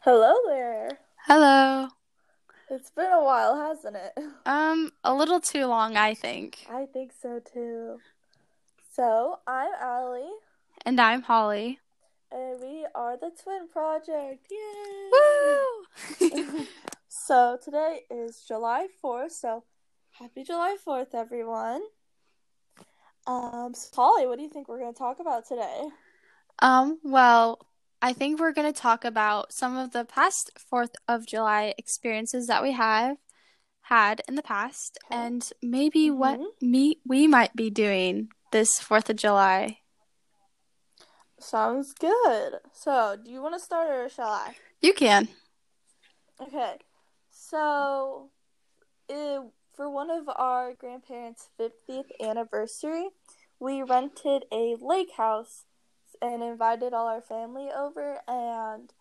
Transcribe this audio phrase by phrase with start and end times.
[0.00, 0.98] Hello there.
[1.26, 1.88] Hello.
[2.70, 4.12] It's been a while, hasn't it?
[4.46, 6.66] Um, a little too long, I think.
[6.72, 7.98] I think so too.
[8.92, 10.30] So, I'm Allie,
[10.86, 11.78] And I'm Holly.
[12.32, 14.46] and we are the Twin Project.
[14.50, 15.10] Yay!
[15.12, 16.66] Woo!
[17.08, 19.64] so, today is July 4th, so
[20.12, 21.82] happy July 4th, everyone.
[23.26, 25.88] Um, so Holly, what do you think we're going to talk about today?
[26.60, 27.58] um, well,
[28.02, 32.46] I think we're going to talk about some of the past 4th of July experiences
[32.46, 33.18] that we have
[33.82, 35.16] had in the past Okay.
[35.20, 36.46] and maybe what Mhm.
[36.62, 39.80] me we might be doing this 4th of July.
[41.38, 42.60] Sounds good.
[42.72, 44.56] So, do you want to start or shall I?
[44.80, 45.28] You can.
[46.40, 46.78] Okay,
[47.30, 48.30] so
[49.08, 49.42] it,
[49.76, 53.10] for one of our grandparents' 50th anniversary,
[53.58, 55.66] we rented a lake house
[56.22, 58.20] and invited all our family over.
[58.28, 58.92] And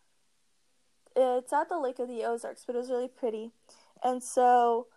[1.16, 3.52] it's at the Lake of the Ozarks, but it was really pretty.
[4.04, 4.88] And so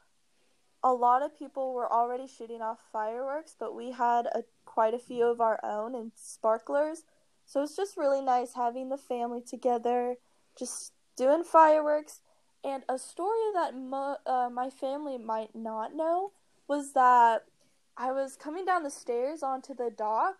[0.82, 4.98] a lot of people were already shooting off fireworks, but we had a, quite a
[4.98, 7.05] few of our own and sparklers.
[7.47, 10.16] So it's just really nice having the family together,
[10.58, 12.20] just doing fireworks.
[12.64, 16.32] And a story that mo- uh, my family might not know
[16.69, 17.44] was that
[17.97, 20.36] I was coming down the stairs onto the dock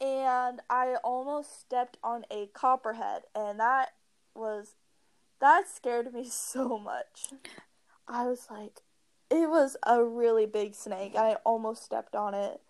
[0.00, 3.90] and I almost stepped on a copperhead, and that
[4.34, 4.74] was
[5.40, 7.30] that scared me so much.
[8.06, 8.82] I was like,
[9.30, 11.12] it was a really big snake.
[11.14, 12.60] and I almost stepped on it,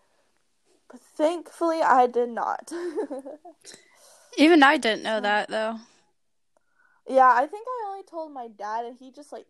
[0.91, 2.73] but thankfully I did not.
[4.39, 5.79] Even I didn't know that though.
[7.09, 9.47] yeah, I think I only told my dad, and he just like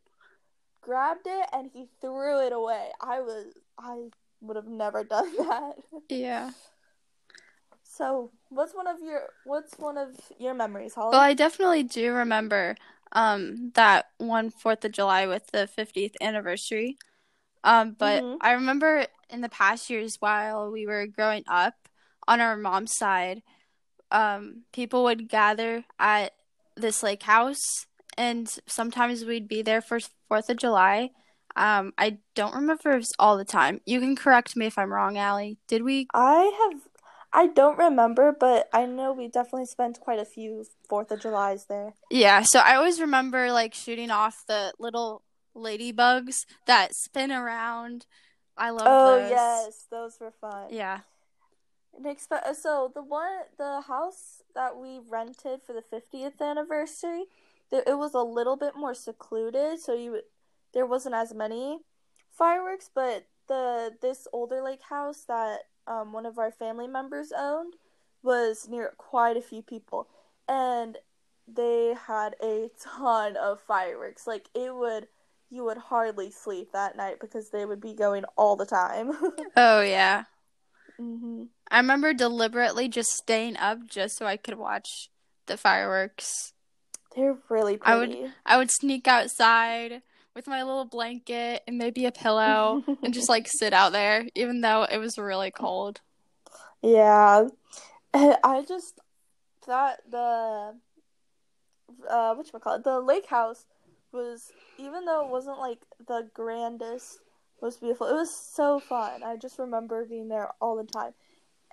[0.84, 2.90] grabbed it and he threw it away.
[3.00, 3.46] I was
[3.78, 4.08] I
[4.40, 5.74] would have never done that.
[6.08, 6.50] Yeah.
[7.96, 11.12] So, what's one of your what's one of your memories, Holly?
[11.12, 12.76] Well, I definitely do remember
[13.12, 16.96] um that one Fourth of July with the 50th anniversary.
[17.64, 18.38] Um, but Mhm.
[18.40, 21.74] I remember in the past years while we were growing up
[22.28, 23.42] on our mom's side,
[24.10, 26.32] um, people would gather at
[26.76, 31.10] this lake house and sometimes we'd be there for Fourth of July.
[31.56, 33.80] Um, I don't remember if it's all the time.
[33.86, 35.58] You can correct me if I'm wrong, Allie.
[35.68, 36.80] Did we I have
[37.36, 41.66] I don't remember, but I know we definitely spent quite a few Fourth of Julys
[41.66, 41.94] there.
[42.08, 45.22] Yeah, so I always remember like shooting off the little
[45.56, 48.06] ladybugs that spin around.
[48.56, 49.30] I love those Oh those.
[49.30, 50.68] yes, those were fun.
[50.70, 51.00] Yeah.
[51.98, 57.24] Next, uh, so the one the house that we rented for the 50th anniversary,
[57.72, 60.20] it was a little bit more secluded, so you
[60.72, 61.80] there wasn't as many
[62.30, 67.74] fireworks, but the this older lake house that um, one of our family members owned
[68.22, 70.08] was near quite a few people,
[70.48, 70.96] and
[71.46, 74.26] they had a ton of fireworks.
[74.26, 75.08] Like it would
[75.50, 79.12] you would hardly sleep that night because they would be going all the time.
[79.56, 80.24] Oh yeah.
[80.96, 85.10] hmm I remember deliberately just staying up just so I could watch
[85.46, 86.52] the fireworks.
[87.14, 87.92] They're really pretty.
[87.92, 90.02] I would- I would sneak outside
[90.34, 94.60] with my little blanket and maybe a pillow and just like sit out there even
[94.60, 96.00] though it was really cold.
[96.82, 97.48] Yeah,
[98.14, 99.00] I just
[99.62, 100.74] thought the
[102.08, 103.64] uh what call it the lake house
[104.12, 107.18] was even though it wasn't like the grandest,
[107.62, 108.06] most beautiful.
[108.06, 109.22] It was so fun.
[109.22, 111.12] I just remember being there all the time,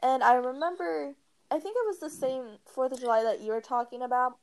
[0.02, 1.16] and I remember
[1.50, 4.38] I think it was the same Fourth of July that you were talking about.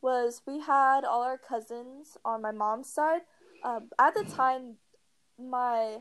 [0.00, 3.22] Was we had all our cousins on my mom's side.
[3.64, 4.76] Um, at the time,
[5.38, 5.98] my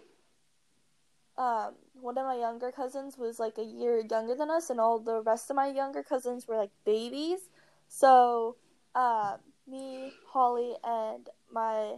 [1.37, 4.99] um one of my younger cousins was like a year younger than us and all
[4.99, 7.49] the rest of my younger cousins were like babies.
[7.87, 8.57] So
[8.95, 11.95] um me holly and my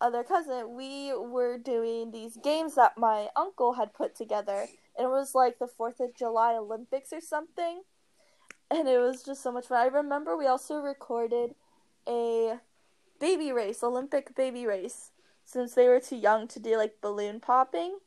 [0.00, 4.66] other cousin we were doing these games that my uncle had put together.
[4.96, 7.82] And it was like the fourth of july olympics or something.
[8.70, 9.78] And it was just so much fun.
[9.78, 11.54] I remember we also recorded
[12.08, 12.58] a
[13.22, 15.12] baby race olympic baby race
[15.44, 17.98] since they were too young to do like balloon popping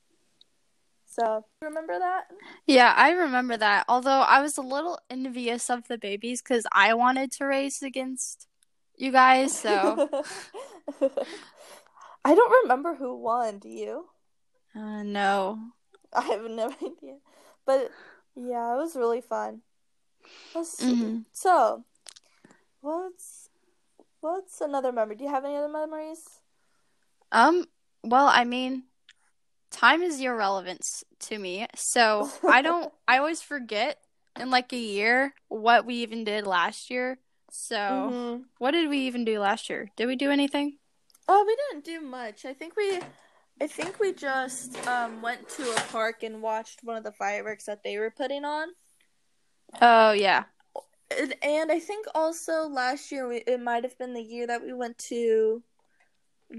[1.07, 2.25] so, remember that?
[2.67, 3.85] Yeah, I remember that.
[3.87, 8.47] Although I was a little envious of the babies because I wanted to race against
[8.97, 9.69] you guys, so
[12.25, 14.05] I don't remember who won, do you?
[14.75, 15.59] uh, no.
[16.13, 17.17] I have no idea.
[17.65, 17.91] But
[18.35, 19.61] yeah, it was really fun.
[20.53, 20.85] Let's see.
[20.85, 21.25] Mhm.
[21.33, 21.83] So,
[22.81, 23.34] what's
[24.25, 25.15] what's another memory?
[25.15, 26.39] Do you have any other memories?
[27.31, 27.65] Um,
[28.03, 28.83] well, I mean,
[29.71, 33.99] time is irrelevant to me, so I don't, I always forget
[34.39, 37.19] in like a year what we even did last year.
[37.51, 38.45] So, Mhm.
[38.57, 39.91] what did we even do last year?
[39.95, 40.79] Did we do anything?
[41.27, 42.45] Oh, we didn't do much.
[42.45, 42.99] I think we,
[43.61, 47.65] I think we just um went to a park and watched one of the fireworks
[47.65, 48.69] that they were putting on.
[49.81, 50.45] Oh, yeah.
[51.17, 54.63] And, and I think also last year we, it might have been the year that
[54.63, 55.63] we went to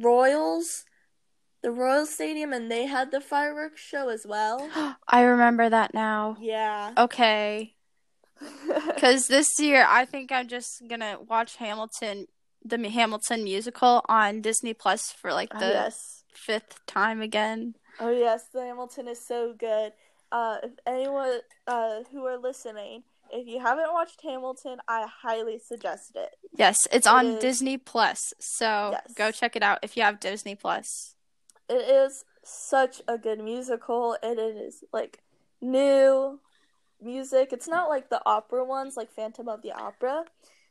[0.02, 0.84] Royals,
[1.62, 4.68] the Royal Stadium, and they had the fireworks show as well.
[5.08, 6.36] I remember that now.
[6.40, 6.92] Yeah.
[6.96, 7.74] Okay.
[8.86, 12.26] Because this year, I think I'm just gonna watch Hamilton,
[12.64, 16.24] the Hamilton musical on Disney Plus for like Oh, the yes.
[16.32, 17.74] fifth time again.
[18.00, 19.92] Oh yes, the Hamilton is so good.
[20.32, 23.02] Uh, if anyone uh who are listening,
[23.36, 26.34] if you haven't watched Hamilton, I highly suggest it.
[26.56, 27.40] Yes, it's It on is.
[27.40, 29.14] Disney Plus, so Yes.
[29.14, 31.14] go check it out if you have Disney Plus.
[31.68, 35.22] It is such a good musical, and it is like
[35.60, 36.40] new
[37.00, 37.52] music.
[37.52, 40.24] It's not like the opera ones, like Phantom of the Opera.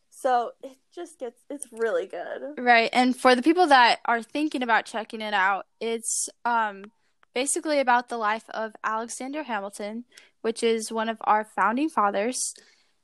[0.10, 2.58] So it just gets it's really good.
[2.58, 6.92] Right, and for the people that are thinking about checking it out, it's um
[7.36, 10.06] basically about the life of Alexander Hamilton,
[10.42, 12.56] which is one of our founding fathers,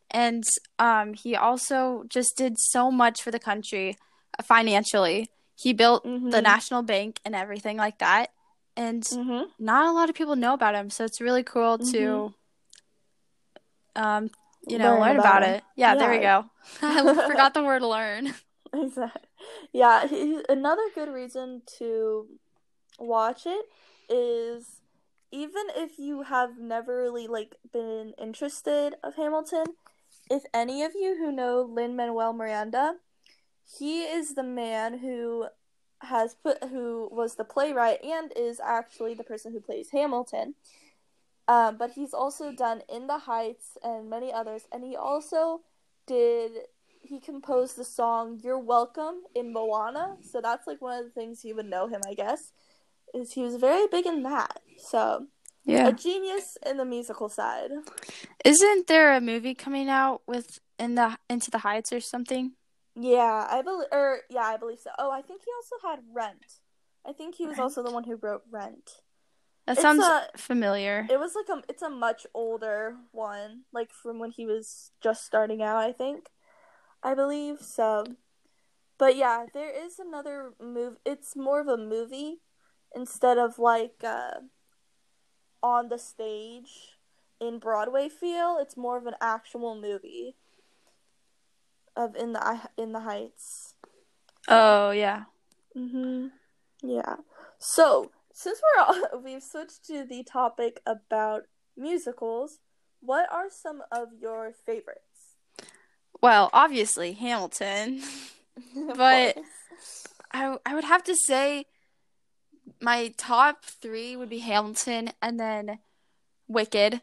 [0.09, 0.43] and
[0.79, 3.97] um he also just did so much for the country
[4.39, 5.29] uh, financially.
[5.55, 6.43] He built the Mhm.
[6.43, 8.31] National Bank and everything like that,
[8.75, 9.49] and Mhm.
[9.59, 12.33] not a lot of people know about him, so it's really cool to
[13.95, 14.31] um
[14.67, 15.55] you know learn, about, him.
[15.55, 15.63] it.
[15.75, 16.45] Yeah, there we go.
[16.81, 18.33] I forgot the word learn.
[18.73, 19.27] Exactly.
[19.73, 22.25] Yeah, he, another good reason to
[22.99, 23.65] watch it
[24.09, 24.81] is
[25.31, 29.65] even if you have never really like been interested of Hamilton,
[30.29, 32.95] if any of you who know Lin Manuel Miranda,
[33.77, 35.47] he is the man who
[35.99, 40.55] has put who was the playwright and is actually the person who plays Hamilton.
[41.47, 45.61] Um, but he's also done In the Heights and many others, and he also
[46.07, 46.51] did
[47.01, 51.43] he composed the song "You're Welcome" in Moana, so that's like one of the things
[51.43, 52.51] you would know him, I guess.
[53.13, 55.27] Is he was very big in that, so
[55.65, 55.87] Yeah.
[55.89, 57.71] a genius in the musical side.
[58.45, 62.53] Isn't there a movie coming out with in the Into the Heights or something?
[62.95, 64.91] Yeah, I believe, or yeah, I believe so.
[64.97, 66.59] Oh, I think he also had Rent.
[67.05, 69.01] I think he was also the one who wrote Rent.
[69.67, 71.07] That It's sounds a- familiar.
[71.09, 75.25] It was like a, it's a much older one, like from when he was just
[75.25, 76.29] starting out, I think.
[77.03, 78.05] I believe so.
[78.97, 80.97] But yeah, there is another move.
[81.05, 82.41] It's more of a movie
[82.95, 84.41] instead of like uh,
[85.63, 86.91] on the stage
[87.39, 88.57] in Broadway feel.
[88.61, 90.35] It's more of an actual movie
[91.95, 93.73] of in the in the Heights.
[94.47, 95.23] Oh yeah.
[95.75, 96.27] Mm-hmm.
[96.83, 97.15] Yeah.
[97.59, 101.43] So since we're all, we've switched to the topic about
[101.75, 102.59] musicals,
[103.01, 105.35] what are some of your favorites?
[106.21, 108.01] Well, obviously Hamilton.
[108.95, 109.37] But-
[110.33, 111.65] I I would have to say
[112.81, 115.79] my top three would be Hamilton and then
[116.47, 117.01] Wicked.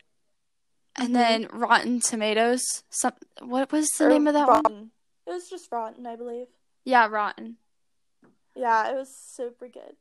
[0.96, 1.12] And Mhm.
[1.12, 2.82] then Rotten Tomatoes.
[2.90, 4.90] Some what was the Or name of that one?
[5.26, 6.48] It was just Rotten, I believe.
[6.84, 7.58] Yeah, Rotten.
[8.54, 9.96] Yeah, it was super good.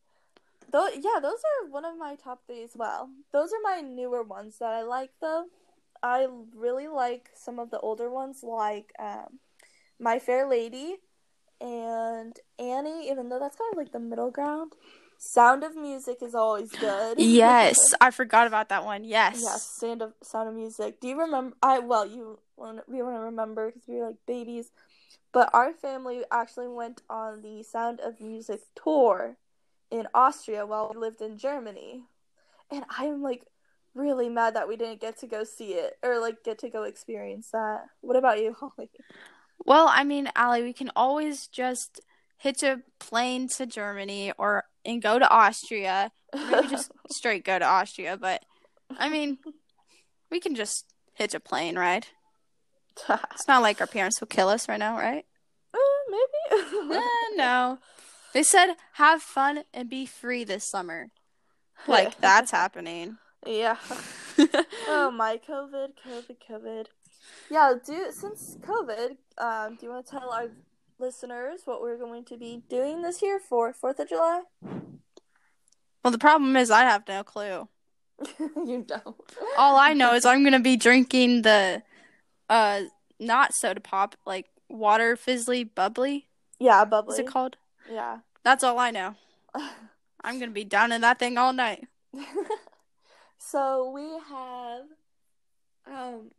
[0.71, 3.09] Though, yeah, those are one of my top three as well.
[3.31, 5.45] Those are my newer ones that I like, though.
[6.03, 9.39] I really like some of the older ones, like um,
[9.99, 10.97] My Fair Lady
[11.61, 14.73] and Annie, even though that's kind of like the middle ground.
[15.17, 17.19] Sound of Music is always good.
[17.27, 19.03] Yes, I forgot about that one.
[19.03, 19.39] Yes.
[19.41, 20.99] yes, Sound of Sound of Music.
[20.99, 21.55] Do you remember?
[21.61, 24.71] I well, you we want to remember because we were like babies,
[25.31, 29.37] but our family actually went on the Sound of Music tour
[29.89, 32.03] in Austria while we lived in Germany,
[32.71, 33.43] and I'm like
[33.93, 36.83] really mad that we didn't get to go see it or like get to go
[36.83, 37.85] experience that.
[38.01, 38.89] What about you, Holly?
[39.65, 41.99] Well, I mean, Allie, we can always just
[42.37, 46.11] hitch a plane to Germany or and go to Austria.
[46.33, 48.43] Maybe just straight go to Austria, but
[48.97, 49.37] I mean,
[50.31, 52.07] we can just hitch a plane, ride.
[53.31, 55.23] It's not like our parents will kill us right now, right?
[55.71, 55.77] Uh,
[56.09, 56.95] maybe.
[56.95, 57.01] Eh,
[57.35, 57.77] no.
[58.33, 61.09] They said have fun and be free this summer.
[61.87, 63.17] Like that's happening.
[63.45, 63.77] yeah.
[64.87, 66.85] Oh my COVID, COVID, COVID.
[67.51, 70.49] Yeah, do since COVID, um, do you want to tell our
[70.99, 74.43] listeners what we're going to be doing this year for Fourth of July?
[76.03, 77.67] Well, the problem is I have no clue.
[78.39, 79.15] you don't.
[79.57, 81.83] All I know is I'm gonna be drinking the
[82.49, 82.81] uh
[83.19, 86.27] not soda pop, like water fizzly bubbly.
[86.59, 87.57] Yeah, What's Is it called?
[87.91, 88.19] Yeah.
[88.43, 89.15] That's all I know.
[90.23, 91.87] I'm gonna be down in that thing all night.
[93.37, 94.85] so we have
[95.85, 96.31] um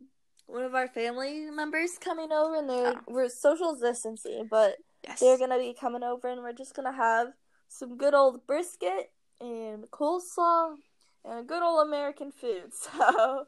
[0.49, 3.01] one of our family members coming over, and they're Oh.
[3.07, 4.77] we're social distancing, but
[5.07, 5.19] Yes.
[5.19, 7.33] they're gonna be coming over, and we're just gonna have
[7.67, 10.75] some good old brisket and coleslaw
[11.23, 12.71] and good old American food.
[12.81, 13.47] So,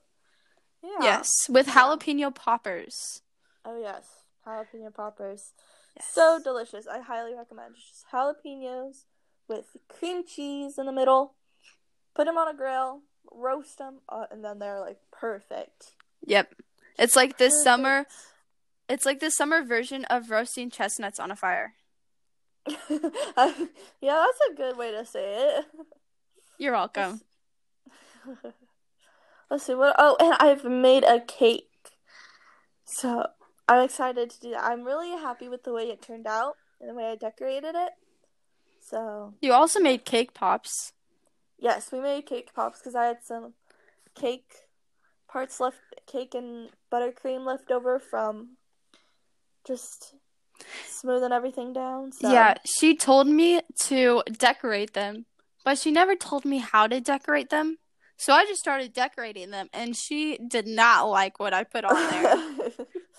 [0.84, 0.98] yeah.
[1.01, 3.22] Yes, with jalapeno poppers.
[3.65, 4.08] Oh yes,
[4.46, 5.53] jalapeno poppers.
[5.96, 6.08] Yes.
[6.12, 6.88] So delicious.
[6.88, 7.75] I highly recommend.
[7.75, 9.05] Just jalapenos
[9.48, 11.36] with cream cheese in the middle.
[12.15, 15.96] Put them on a grill, roast them, uh, and then they're like perfect.
[16.25, 16.55] Yep.
[16.98, 18.06] It's like this summer.
[18.90, 21.74] It's like the summer version of roasting chestnuts on a fire.
[23.38, 23.70] Um,
[24.02, 25.66] yeah, that's a good way to say it.
[26.60, 27.22] You're welcome.
[29.50, 29.96] Let's see what.
[29.98, 31.68] Oh, and I've made a cake.
[32.86, 33.26] So
[33.68, 34.64] I'm excited to do that.
[34.64, 37.92] I'm really happy with the way it turned out and the way I decorated it.
[38.82, 40.94] So You also made cake pops.
[41.58, 43.54] yes, we made cake pops because I had some
[44.16, 44.52] cake
[45.32, 48.58] parts left, cake and buttercream left over from
[49.66, 50.16] just
[50.88, 52.12] smoothing everything down.
[52.12, 55.26] So Yeah, she told me to decorate them,
[55.64, 57.78] but she never told me how to decorate them.
[58.18, 61.94] So I just started decorating them, and she did not like what I put on
[62.12, 62.72] there.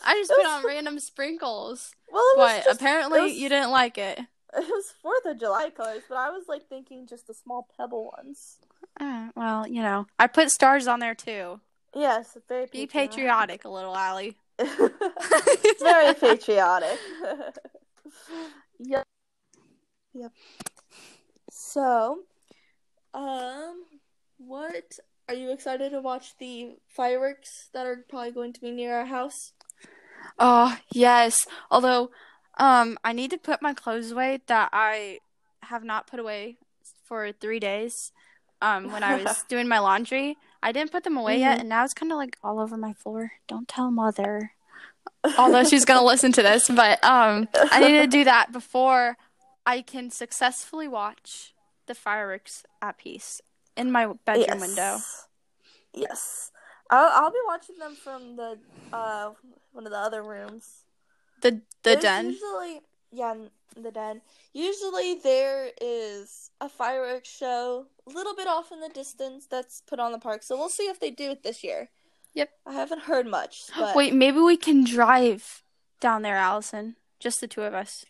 [0.04, 3.70] I just put on random sprinkles, well, it was but just, apparently was- you didn't
[3.70, 4.20] like it.
[4.54, 8.12] It was Fourth of July colors, but I was like thinking just the small pebble
[8.18, 8.58] ones.
[9.00, 11.58] Uh, well, you know, I put stars on there too.
[11.94, 13.10] Yes, very Be patriotic.
[13.10, 14.36] patriotic a little, Allie.
[14.58, 16.98] It's very patriotic.
[18.78, 19.04] yep.
[20.14, 20.32] Yep.
[21.50, 22.20] So,
[23.14, 23.84] um,
[24.38, 28.96] what are you excited to watch the fireworks that are probably going to be near
[28.96, 29.52] our house?
[30.38, 31.46] Oh, yes.
[31.70, 32.10] Although,
[32.58, 35.18] um, I need to put my clothes away that I
[35.62, 36.56] have not put away
[37.04, 38.12] for three days.
[38.60, 41.60] Um, when I was doing my laundry, I didn't put them away yet, Mhm.
[41.60, 43.32] and now it's kind of like all over my floor.
[43.48, 44.52] Don't tell mother.
[45.38, 49.16] Although she's gonna listen to this, but um, I need to do that before
[49.66, 51.54] I can successfully watch
[51.86, 53.40] the fireworks at peace
[53.76, 54.98] in my bedroom window.
[55.92, 56.50] Yes.
[56.90, 58.58] I'll I'll be watching them from the
[58.92, 59.30] uh
[59.72, 60.84] one of the other rooms.
[61.40, 62.30] The the There's den.
[62.30, 62.80] Usually,
[63.12, 63.34] yeah,
[63.76, 64.22] the den.
[64.52, 70.00] Usually there is a fireworks show a little bit off in the distance that's put
[70.00, 70.42] on the park.
[70.42, 71.90] So we'll see if they do it this year.
[72.34, 72.50] Yep.
[72.66, 75.62] I haven't heard much, but Wait, maybe we can drive
[76.00, 76.96] down there, Allison.
[77.20, 78.04] Just the two of us.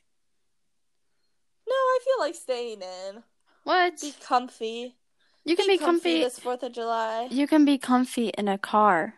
[1.68, 3.22] no, I feel like staying in.
[3.64, 4.00] What?
[4.00, 4.96] Be comfy.
[5.44, 6.20] You can be comfy.
[6.20, 7.28] this Fourth of July.
[7.30, 9.14] You can be comfy in a car.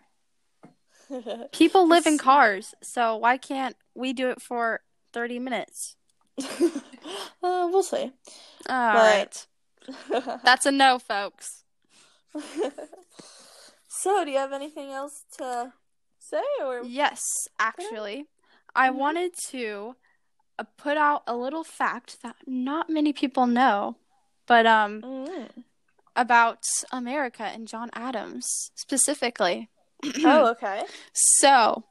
[1.52, 4.80] People live in cars, so why can't we do it for
[5.14, 5.96] 30 minutes?
[6.42, 8.12] uh, we'll see.
[8.68, 9.46] All But- right.
[10.44, 11.62] That's a no, folks.
[13.88, 15.72] so, do you have anything else to
[16.18, 17.20] say, or Yes,
[17.58, 18.26] actually,
[18.74, 18.94] I Mhm.
[18.94, 19.96] wanted to
[20.58, 23.96] uh, put out a little fact that not many people know,
[24.46, 25.64] but um Mm.
[26.16, 29.68] about America and John Adams specifically.
[30.24, 30.84] oh, okay.
[31.12, 31.84] So,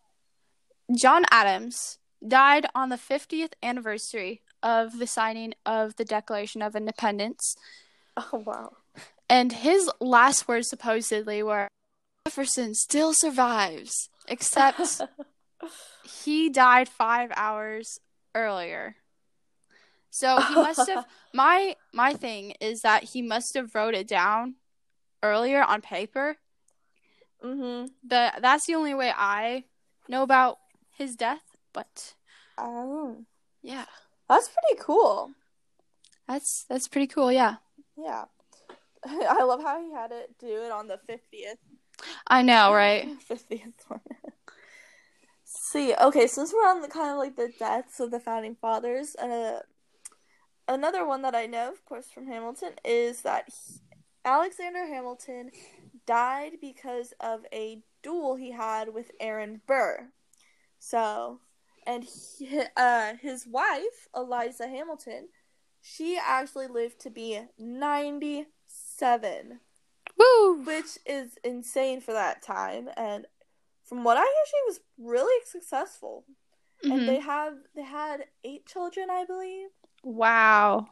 [0.95, 7.55] John Adams died on the 50th anniversary of the signing of the Declaration of Independence,
[8.15, 8.77] Oh, wow.
[9.29, 11.67] and his last words supposedly were
[12.27, 15.01] Jefferson still survives, except
[16.03, 17.99] he died 5 hours
[18.35, 18.95] earlier.
[20.09, 24.55] So, he must have my my thing is that he must have wrote it down
[25.23, 26.37] earlier on paper.
[27.43, 27.87] mm-hmm.
[28.03, 29.65] But that's the only way I
[30.07, 30.59] know about
[30.95, 32.13] his death, but
[32.57, 33.25] Oh,
[33.61, 33.85] yeah.
[34.29, 35.31] that's pretty cool.
[36.27, 37.55] That's that's pretty cool, yeah.
[37.97, 38.25] Yeah.
[39.05, 41.57] I love how he had it do it on the 50th.
[42.27, 43.07] I know, right?
[43.29, 43.99] 50th one.
[45.45, 49.15] See, okay, since we're on the kind of like the deaths of the founding fathers,
[49.15, 49.59] uh,
[50.67, 53.79] another one that I know, of course, from Hamilton is that he-
[54.25, 55.51] Alexander Hamilton
[56.05, 60.07] died because of a duel he had with Aaron Burr.
[60.79, 61.39] So,
[61.85, 65.29] and he, uh, his wife, Eliza Hamilton,
[65.81, 69.59] she actually lived to be 97
[70.17, 70.63] Woo!
[70.63, 72.89] which is insane for that time.
[72.95, 73.25] And
[73.83, 76.25] from what I hear, she was really successful.
[76.83, 76.91] Mhm.
[76.91, 79.69] And they have they had eight children, I believe.
[80.03, 80.87] Wow.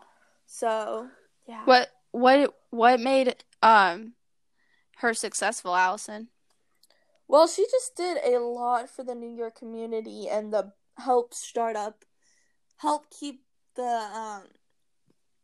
[0.46, 1.10] So
[1.48, 1.66] yeah.
[1.66, 4.14] What what what made um
[4.98, 6.30] her successful, Allison?
[7.28, 11.76] Well, she just did a lot for the New York community and the help start
[11.76, 12.06] up,
[12.78, 13.44] help keep
[13.76, 14.44] the um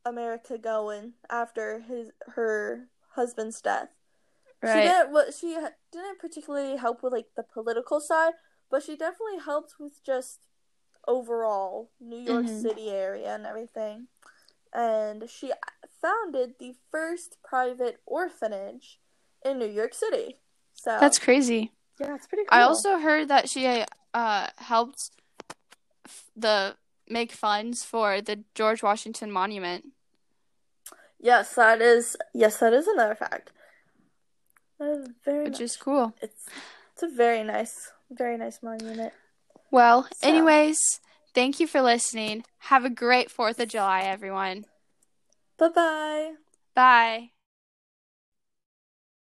[0.05, 3.89] America going after his her husband's death.
[4.63, 4.73] Right.
[4.73, 5.11] She didn't.
[5.11, 5.57] What she
[5.91, 8.33] didn't particularly help with like the political side,
[8.71, 10.47] but she definitely helped with just
[11.07, 12.61] overall New York Mhm.
[12.61, 14.07] City area and everything.
[14.73, 15.51] And she
[16.01, 18.99] founded the first private orphanage
[19.45, 20.39] in New York City.
[20.73, 21.71] So That's crazy.
[21.99, 22.59] yeah, it's pretty cool.
[22.59, 25.23] I also heard that she uh helped f-
[26.35, 26.75] the
[27.09, 29.85] make funds for the George Washington Monument.
[31.19, 33.51] yes, that is yes, that is another fact.
[34.79, 35.71] That is very which nice.
[35.71, 36.13] is cool.
[36.21, 36.45] It's
[36.93, 39.13] it's a very nice, very nice monument.
[39.71, 40.77] Well, So- anyways,
[41.33, 42.43] thank you for listening.
[42.71, 44.65] Have a great 4th of July, everyone.
[45.57, 46.31] Bye bye.
[46.75, 47.31] Bye.